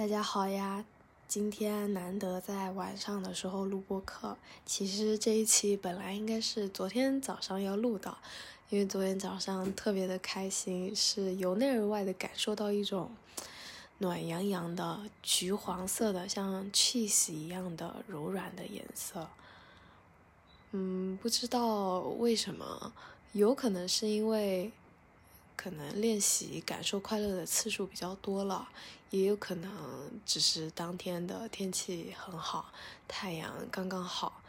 [0.00, 0.82] 大家好呀！
[1.28, 4.34] 今天难得在晚上的时候录播课。
[4.64, 8.16] 其实这一期本来应该是昨天早上要录的，
[8.70, 13.10] 因为昨天早上特别的开心，是由内而外的感受到一种
[13.98, 19.28] 暖洋洋的橘黄色的，像 cheese 一样的柔软的颜色。
[20.70, 22.90] 嗯，不知道为什么，
[23.32, 24.72] 有可能是因为。
[25.60, 28.66] 可能练习感受快乐的次数比较多了，
[29.10, 29.70] 也有可能
[30.24, 32.72] 只是当天的天气很好，
[33.06, 34.40] 太阳刚刚好。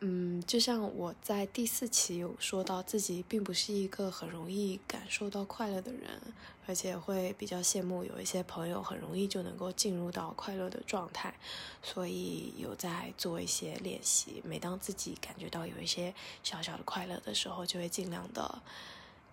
[0.00, 6.20] 嗯，就像我在第四期有说到，自己并不是一个很容易感受到快乐的人，
[6.66, 11.34] 而且会比较羡慕有一些朋友很容易就能够进入到快乐的状态，
[11.82, 14.42] 所以有在做一些练习。
[14.44, 18.60] 每当自己感觉到有一些小小的快乐的时候，就会尽量的。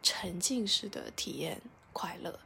[0.08, 1.60] 沉浸式的体验
[1.92, 2.40] 快乐，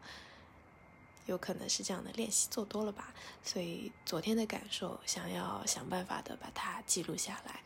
[1.25, 3.13] 有可能是这样的练习做多了吧，
[3.43, 7.61] 所以昨天的感受想要想办法的把它记录下来，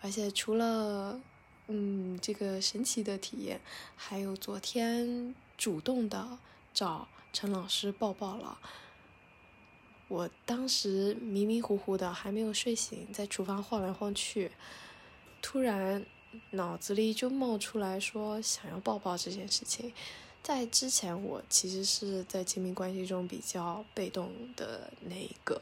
[0.00, 1.20] 而且除了
[1.68, 3.60] 嗯这个神奇的体验，
[3.94, 6.36] 还有昨天主动的
[6.72, 8.58] 找陈老师抱抱了，
[10.08, 14.50] 我当时迷迷糊糊的还没有睡醒，在厨房晃来晃去，
[15.40, 16.04] 突然。
[16.50, 19.92] 脑子里就冒出来说想要抱抱这件事情，
[20.42, 25.60] 在之前我其实是在亲密关系中比较被动的那一个，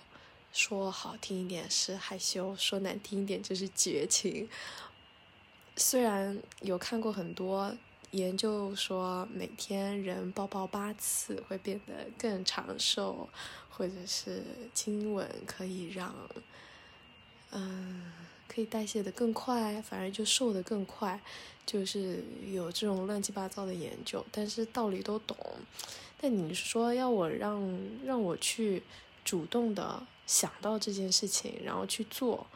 [0.53, 4.49] 说好听一点是害羞，说难听一点就是绝情。
[5.77, 7.75] 虽然有看过很多
[8.11, 13.29] 研究说每天人抱抱八次会变得更长寿，
[13.71, 14.43] 或者是
[14.75, 16.15] 亲吻可以让，
[17.53, 18.13] 嗯。
[18.53, 21.19] 可以代谢的更快，反而就瘦的更快，
[21.65, 25.37] 就是有这种乱七八糟的研究，但是道理都懂。
[26.21, 28.83] 但你说要我让让我去
[29.25, 32.47] 主动的想到这件事情，然后去做，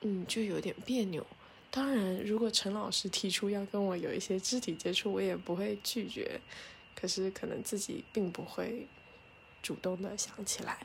[0.00, 1.24] 嗯，就有点别扭。
[1.70, 6.40] 当然，如果陈老师提出要跟我有一些肢体接触，我也不会拒绝。
[6.96, 8.88] 可是可能自己并不会
[9.62, 10.84] 主动的想起来。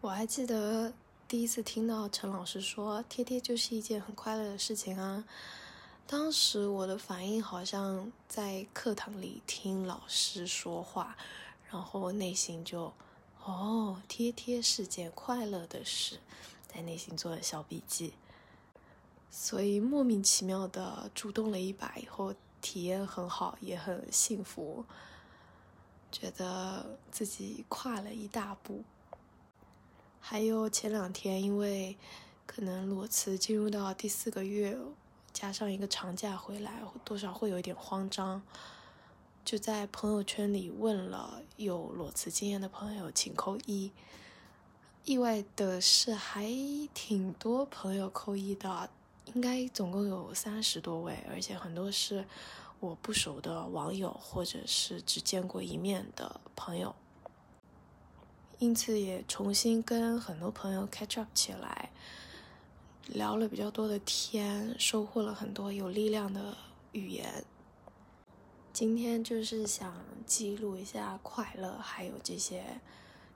[0.00, 0.92] 我还记得。
[1.28, 5.24] 第一次听到陈老师说“贴贴就是一件很快乐的事情啊”，
[6.06, 11.16] 当时我的反应好像在课堂里听老师说话，
[11.68, 12.92] 然后内心就
[13.44, 16.20] “哦，贴贴是件快乐的事”，
[16.72, 18.12] 在内心做了小笔记。
[19.28, 22.32] 所以莫名其妙的主动了一把以后，
[22.62, 24.84] 体验很好，也很幸福，
[26.12, 28.84] 觉得自己跨了一大步。
[30.28, 31.96] 还有前两天，因为
[32.46, 34.76] 可能裸辞进入到第四个月，
[35.32, 38.42] 加上一个长假回来，多少会有一点慌张，
[39.44, 43.92] 就在朋友圈里问了有裸辞经验的朋友，请扣一。
[45.04, 46.44] 意外的是，还
[46.92, 48.90] 挺多朋友扣一的，
[49.26, 52.24] 应该总共有三十多位，而且很多是
[52.80, 56.92] 我不熟的网友，或者是只见过一面的朋友。
[58.58, 61.90] 因此也重新跟很多朋友 catch up 起来，
[63.06, 66.56] 聊了比较多的天，收获了很多有力量的
[66.92, 67.44] 语言。
[68.72, 69.94] 今天就是想
[70.24, 72.80] 记录一下快乐，还有这些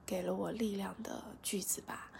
[0.07, 2.11] 给了我力量的句子吧。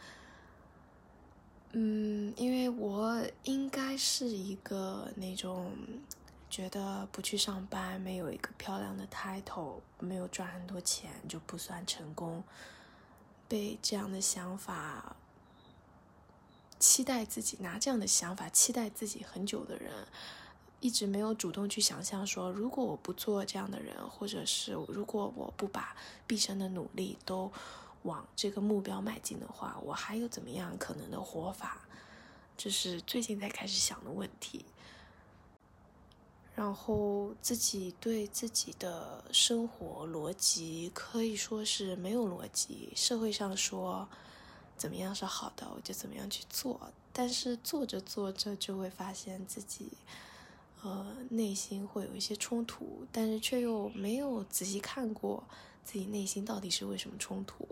[1.73, 5.73] 嗯，因为我应该是一个那种
[6.51, 12.43] 觉得不去上班，没有一个漂亮的 title，没有赚很多钱就不算成功。
[13.51, 15.17] 被这样的想法
[16.79, 20.07] 期待自己，拿这样的想法期待自己很久的人，
[20.79, 25.97] 一直没有主动去想象说，如果我不做这样的人，或者是如果我不把
[26.29, 27.51] 毕生的努力都
[28.03, 31.81] 往这个目标迈进的话，我还有怎么样可能的活法？
[32.57, 34.65] 这是最近才开始想的问题。
[36.61, 42.93] 然后自己对自己的生活逻辑可以说是没有逻辑。
[42.95, 44.07] 社会上说
[44.77, 46.93] 怎么样是好的，我就怎么样去做。
[47.15, 49.89] 但是做着做着就会发现自己，
[50.83, 55.43] 呃，内心会有一些冲突，但是却又没有仔细看过
[55.83, 57.67] 自己内心到底是为什么冲突。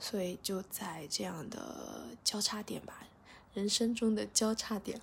[0.00, 3.06] 所以就在这样的交叉点吧，
[3.52, 4.98] 人生中的交叉点，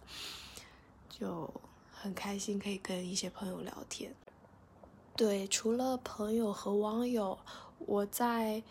[1.07, 1.53] 就。
[2.01, 4.15] 很开心可以跟一些朋友聊天。
[5.15, 7.37] 对，除了朋友和网友，
[7.77, 8.63] 我在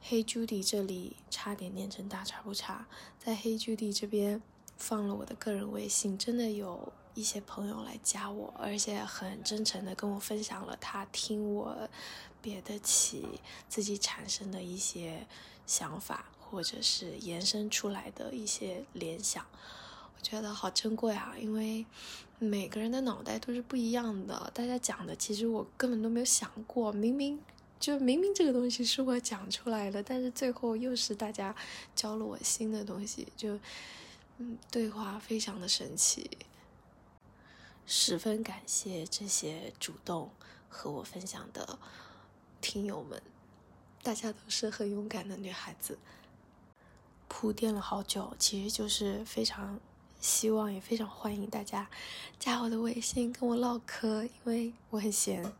[0.00, 4.42] 黑 Judy 这里差点念成大差不差，在黑 Judy 这边
[4.76, 11.88] 放了我的个人微信，真的有一些朋友来加我，而且很真诚的跟我分享了他听我
[12.42, 15.28] 别的起自己产生的一些
[15.64, 19.46] 想法，或者是延伸出来的一些联想，
[20.22, 21.34] 觉得好珍贵啊！
[21.38, 21.84] 因为
[22.38, 27.40] 每个人的脑袋都是不一样的，大家讲的其实我根本都没有想过，明明
[27.78, 31.54] 就明明这个东西是我讲出来的，但是最后又是大家
[31.94, 33.58] 教了我新的东西，就
[34.38, 36.30] 嗯，对话非常的神奇。
[37.86, 40.30] 十分感谢这些主动
[40.68, 41.78] 和我分享的
[42.60, 43.20] 听友们，
[44.02, 45.98] 大家都是很勇敢的女孩子。
[47.26, 49.78] 铺垫了好久，其实就是非常
[50.20, 51.88] 希望，也非常欢迎大家
[52.38, 55.52] 加我的微信跟我唠嗑，因为我很闲，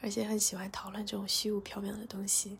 [0.00, 2.58] 而且很喜欢讨论这种虚无缥缈的东西。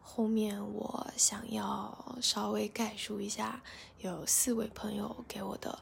[0.00, 3.62] 后面我想要稍微概述一下，
[3.98, 5.78] 有四位朋友给我的。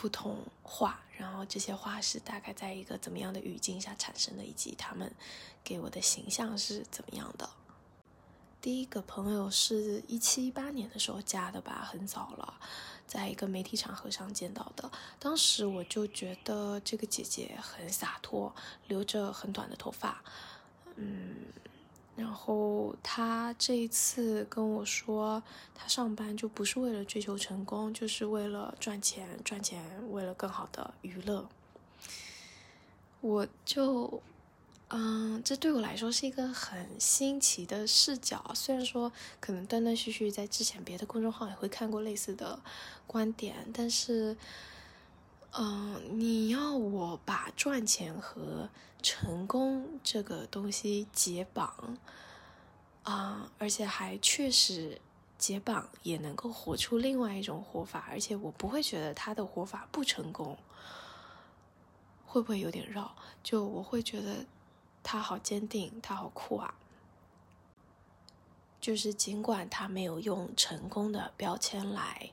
[0.00, 5.12] 不同话，然后这些话是大概在一个怎么样的语境下产生的，以及他们
[5.64, 7.50] 给我的形象是怎么样的。
[8.60, 12.54] 第一个朋友是一七一八年的时候加的吧，很早了，
[13.06, 14.90] 在一个媒体场合上见到的。
[15.18, 18.54] 当时我就觉得这个姐姐很洒脱，
[18.88, 20.22] 留着很短的头发，
[20.96, 21.36] 嗯。
[22.16, 25.40] 然后她这一次跟我说，
[25.72, 31.48] 她上班就不是为了追求成功，就是为了赚钱，赚钱为了更好的娱乐。
[33.20, 34.20] 我就，
[34.90, 38.42] 嗯，这对我来说是一个很新奇的视角。
[38.54, 42.58] 虽然说可能断断续续在之前别的公众号也会看过类似的
[43.06, 44.34] 观点，但是，
[45.52, 48.70] 嗯，你要我把赚钱和
[49.02, 51.98] 成功这个东西解绑，
[53.02, 54.98] 啊，而且还确实
[55.36, 60.56] 解绑也能够活出另外一种活法，而且我不会觉得他的活法不成功，
[62.24, 63.14] 会不会有点绕？
[63.42, 64.46] 就我会觉得
[65.02, 66.74] 他好坚定，他好酷啊！
[68.80, 72.30] 就是尽管他没有用成功的标签来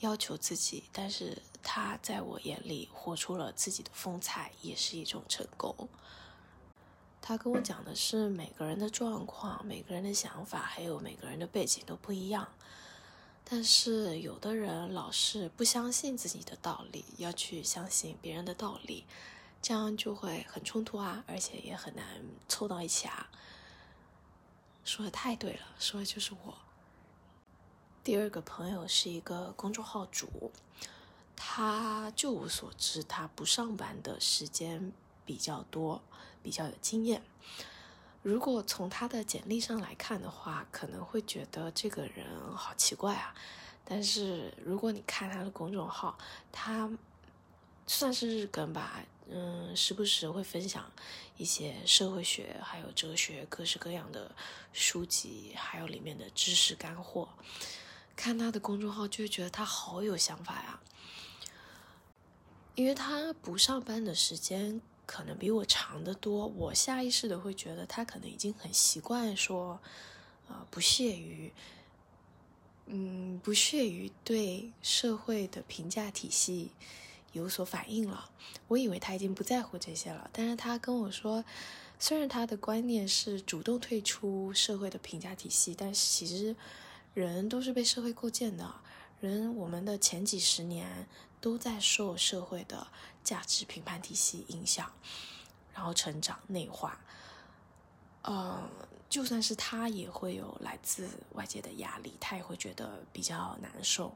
[0.00, 5.88] 要求自己，但是他在我眼里活出了自己的风采，也是一种成功。
[7.22, 12.46] 他跟我讲的是每个人的状况、每个人的想法，还有每个人的背景都不一样。
[13.42, 19.04] 但是有的人老是不相信自己的道理，要去相信别人的道理，
[19.66, 22.04] 这样就会很冲突啊，而且也很难
[22.48, 23.28] 凑到一起啊。
[24.84, 26.54] 说的太对了，说的就是我。
[28.04, 30.52] 第二个朋友是一个公众号主，
[31.34, 34.92] 他就我所知，他不上班的时间
[35.24, 36.00] 比较多。
[36.44, 37.20] 比较有经验。
[38.22, 42.24] 如果从他的简历上来看的话，可能会觉得这个人
[42.54, 43.34] 好奇怪啊。
[43.84, 46.16] 但是如果你看他的公众号，
[46.52, 46.88] 他
[47.84, 50.90] 算是日更吧，嗯，时不时会分享
[51.36, 54.34] 一些社会学、还有哲学各式各样的
[54.72, 57.28] 书籍，还有里面的知识干货。
[58.14, 60.80] 看他的公众号，就会觉得他好有想法呀。
[62.74, 64.80] 因为他不上班的时间。
[65.08, 69.80] 可能比我长得多，我下意识的会觉得他可能已经很习惯说，
[70.48, 71.52] 呃，不屑于，
[72.86, 76.72] 嗯，不屑于对社会的评价体系
[77.36, 78.30] 有所反应了。
[78.68, 81.44] 我以为他已经不在乎这些了，但是他跟我说，
[81.98, 86.54] 虽然他的观念是主动退出社会的评价体系，但其实
[87.14, 88.74] 人都是被社会构建的，
[89.20, 91.06] 人我们的前几十年。
[91.38, 92.84] 都在受社会的
[93.22, 94.90] 价值评判体系影响，
[95.72, 96.98] 然后成长内化。
[98.22, 98.68] 嗯，
[99.08, 104.12] 就算是他也会有来自外界的压力，他也会觉得比较难受。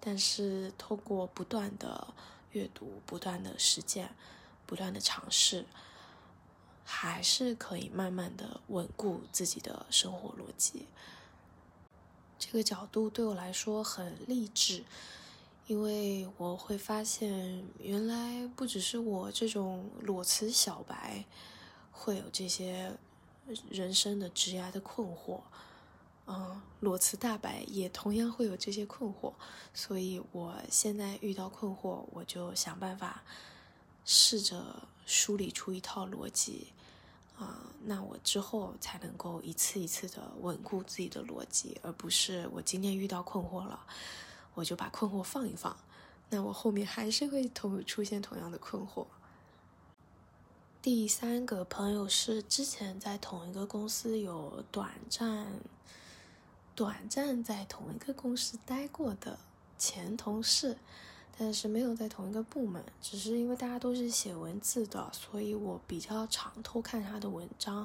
[0.00, 2.12] 但是通过不断的
[2.52, 4.10] 阅读、不断的实践、
[4.66, 5.66] 不断的尝试，
[6.84, 10.86] 还是可以慢慢的稳固自己的生活逻辑。
[12.38, 14.84] 这个角度对我来说很励志。
[15.66, 21.26] 因为我会发现，原来不只是我这种裸辞小白
[21.92, 22.90] 会有这些
[23.68, 25.42] 人生的职涯的困惑，
[26.28, 29.32] 嗯，裸辞大白也同样会有这些困惑。
[29.72, 33.22] 所以我现在遇到困惑，我就想办法
[34.04, 34.62] 试着
[35.06, 36.68] 梳理出一套逻辑，
[37.38, 43.80] 啊，那我之后才能够一次一次的稳固自己的逻辑，而不是我今天遇到困惑了。
[44.54, 45.76] 我就把困惑放一放，
[46.30, 49.06] 那我后面还是会同出现同样的困惑。
[50.82, 55.46] 第三个朋友是之前在同一个公司有短暂、
[56.78, 59.36] 短暂在同一个公司待过的
[59.76, 60.78] 前同事，
[61.36, 67.84] 但是没有在同一个部门，只是因为大家都是写文字的，所以我比较常偷看他的文章。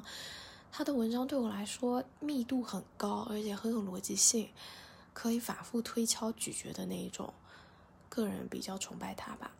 [0.70, 4.48] 他的文章对我来说密度很高，而且很有逻辑性，
[5.12, 7.34] 可以反复推敲咀嚼的那一种。
[8.08, 9.50] 个人比较崇拜他吧。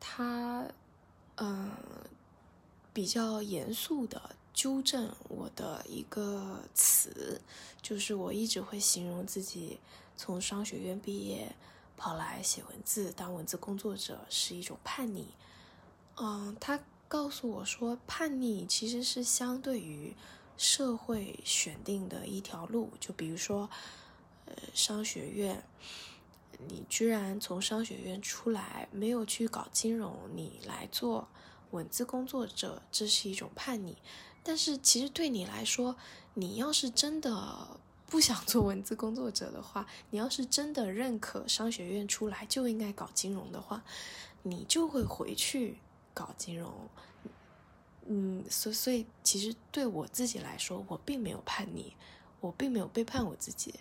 [0.00, 0.66] 他，
[1.36, 1.70] 嗯，
[2.94, 4.34] 比较严肃的。
[4.52, 7.40] 纠正我的一个词，
[7.80, 9.78] 就是我一直会形容自己
[10.16, 11.54] 从商学院毕业
[11.96, 15.28] 跑来写文字当文字工作者是一种叛逆。
[16.16, 16.78] 嗯，他
[17.08, 20.14] 告诉我说，叛逆其实是相对于
[20.58, 22.90] 社会选定的一条路。
[23.00, 23.70] 就比如说，
[24.44, 25.64] 呃，商学院，
[26.68, 31.26] 你居然从商学院出来没有去搞金融，你来做
[31.70, 33.96] 文字工作者，这是一种叛逆。
[34.44, 35.96] 但是其实对你来说，
[36.34, 43.84] 你要是真的不想做文字工作者的话，你要是真的认可商学院出来就应该搞金融的话，
[44.42, 45.78] 你就会回去
[46.12, 46.72] 搞金融。
[48.06, 51.94] 嗯，所所以其实对我自己来说，我并没有叛逆，
[52.40, 53.74] 我并没有背叛我自己，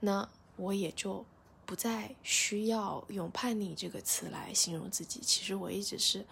[0.00, 1.24] 那我也就
[1.64, 5.20] 不再需要用叛逆这个词来形容自己。
[5.22, 6.26] 其实我一直是。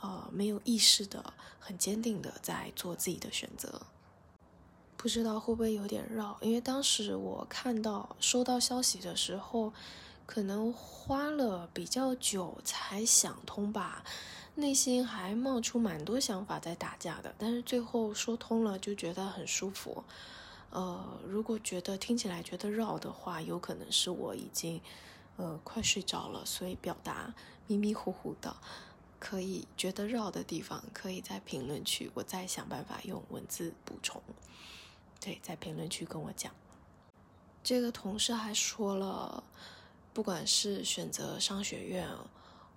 [0.00, 3.82] 呃，没有意识的，很坚定的在做自己的选择。
[4.96, 9.72] 不知道会不会有点绕，因为当时我看到收到消息的时候，
[10.26, 14.04] 可能花了比较久才想通吧，
[14.56, 17.34] 内心还冒出蛮多想法在打架的。
[17.38, 20.04] 但是最后说通了，就觉得很舒服。
[20.70, 24.80] 呃，如果觉得听起来觉得绕的话，有可能是我已经
[25.36, 27.32] 呃快睡着了，所以表达
[27.66, 28.54] 迷迷糊糊的。
[29.20, 34.20] 可以觉得绕的地方，可以在评论区，我再想办法用文字补充。
[35.20, 36.52] 对，在评论区跟我讲。
[37.62, 39.44] 这个同事还说了，
[40.14, 42.08] 不管是选择商学院，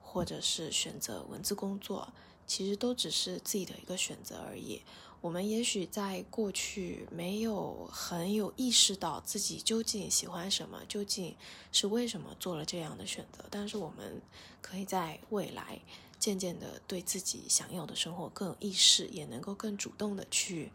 [0.01, 2.13] 或者是选择文字工作，
[2.45, 4.81] 其实都只是自己的一个选择而已。
[5.21, 11.33] 我们也许在过去没有很有意识到自己究竟喜欢什么，究竟
[11.71, 14.21] 是为什么做了这样的选择，但是我们
[14.61, 15.79] 可以在未来。
[16.23, 20.71] 渐渐的对自己想要的生活更有意识，也能够更主动的去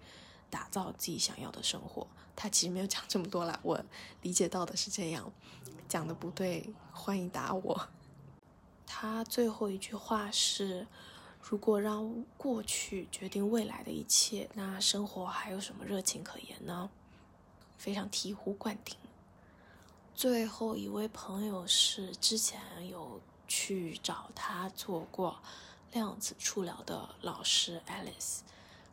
[0.50, 2.06] 打造自己想要的生活。
[2.36, 3.82] 他其实没有讲这么多啦，我
[4.20, 5.32] 理解到的是这样，
[5.88, 7.88] 讲的不对，欢迎打我。
[8.86, 10.86] 他最后一句话是：
[11.40, 16.90] 如果让过去决定未来的一切，那生活还有什么热情可言呢？
[17.78, 18.94] 非常醍醐灌顶。
[20.14, 23.18] 最后一位朋友是之前有。
[23.48, 25.40] 去找他做过
[25.92, 28.40] 量子触疗的老师 Alice，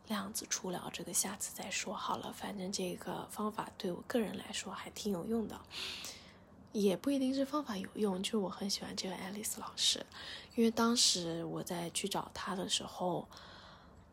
[0.08, 2.34] 量子触疗这个下次再说好了。
[2.34, 5.60] 反正这个方法对我个人来说还挺有用的，
[6.72, 10.06] 也不一定是方法有用，就是我很喜欢这个 Alice 老师，
[10.56, 13.28] 因为当时我在去找他的时候，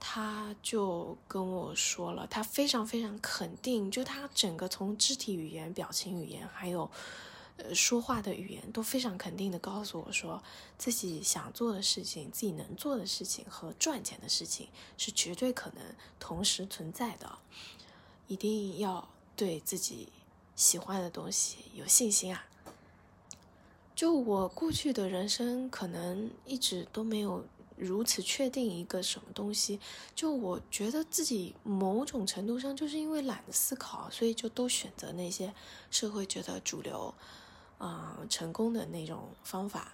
[0.01, 6.91] 他就跟我说了，他非常非常肯定，就他整个从肢体语言、表情语言还有。
[7.59, 10.43] 呃，说话的语言都非常肯定的告诉我说，
[10.79, 15.83] 自己想做的事情、自己能做的事情和赚钱的事情是绝对可能
[16.19, 17.39] 同时存在的。
[18.27, 19.07] 一定要
[19.37, 20.09] 对自己
[20.57, 22.47] 喜欢的东西有信心啊！
[23.95, 27.45] 就我过去的人生，可能一直都没有
[27.77, 29.79] 如此确定一个什么东西。
[30.15, 35.53] 就我觉得自己某种程度上就是因为懒得思考，所以就都选择那些
[35.91, 37.15] 社会觉得主流。
[37.83, 39.91] 啊，成功的那种方法，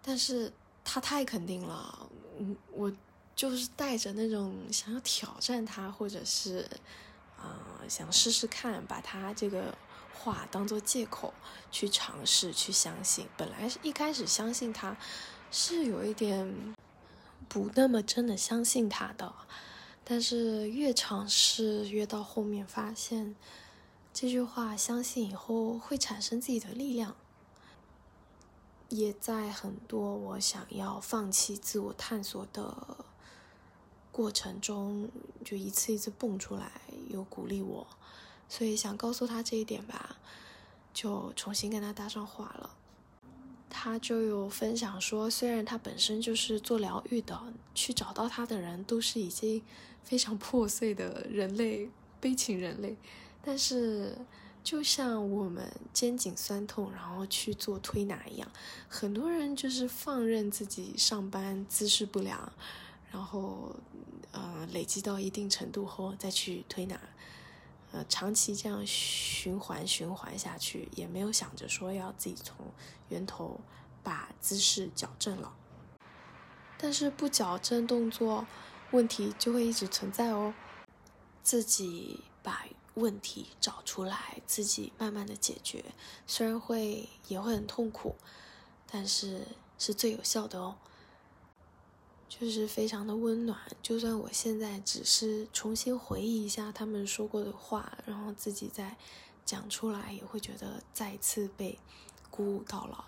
[0.00, 0.52] 但是
[0.84, 2.08] 他太肯定了，
[2.38, 2.92] 嗯，我
[3.34, 6.64] 就是带着那种想要挑战他，或者是
[7.36, 9.76] 啊想试试看，把他这个
[10.14, 11.34] 话当做借口
[11.72, 13.26] 去尝试去相信。
[13.36, 14.96] 本来是一开始相信他，
[15.50, 16.76] 是有一点
[17.48, 19.34] 不那么真的相信他的，
[20.04, 23.34] 但是越尝试越到后面发现。
[24.20, 27.14] 这句话，相信以后会产生自己的力量，
[28.88, 33.04] 也在很多我想要放弃自我探索的
[34.10, 35.08] 过程中，
[35.44, 37.86] 就一次一次蹦出来，有鼓励我，
[38.48, 40.16] 所以想告诉他这一点吧，
[40.92, 42.74] 就重新跟他搭上话了。
[43.70, 47.40] 他就有分享说，虽然他本身就是做疗愈的，
[47.72, 49.62] 去找到他的人都是已经
[50.02, 52.96] 非常破碎的人类，悲情人类。
[53.50, 54.14] 但是，
[54.62, 58.46] 就像我们肩颈酸痛，然后去做推拿一样，
[58.90, 62.52] 很多人就是放任自己上班姿势不良，
[63.10, 63.74] 然后，
[64.32, 67.00] 呃，累积到一定程度后再去推拿，
[67.90, 72.54] 呃，长期这样循环循环下去，也没有想着说要自己从
[73.08, 73.58] 源头
[74.02, 75.54] 把姿势矫正了。
[76.76, 78.46] 但是不矫正动作，
[78.90, 80.52] 问题就会一直存在哦。
[81.42, 82.66] 自己把
[82.98, 85.84] 问题找出来，自己慢慢的解决，
[86.26, 88.16] 虽然会也会很痛苦，
[88.90, 89.46] 但是
[89.78, 90.76] 是最有效的哦。
[92.28, 98.96] 就是非常的温暖，就算我现在只是重新回忆一下他们说过的话，然后自己再
[99.46, 101.78] 讲出来，也会觉得再次被
[102.30, 103.06] 鼓舞到了。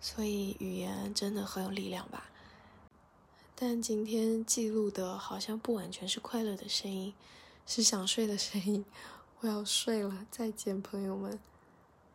[0.00, 2.28] 所以语言真的很有力量吧。
[3.54, 7.14] 但今天记录的好像不完全是快乐的声音，
[7.66, 8.84] 是想睡的声音。
[9.40, 11.38] 我要睡了，再见，朋友们。